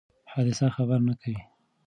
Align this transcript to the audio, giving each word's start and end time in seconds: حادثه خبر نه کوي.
حادثه 0.31 0.67
خبر 0.75 0.99
نه 1.07 1.13
کوي. 1.21 1.41